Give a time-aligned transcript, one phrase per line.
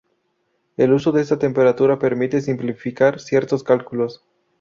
[0.77, 4.23] El uso de esta temperatura permite simplificar ciertos cálculos.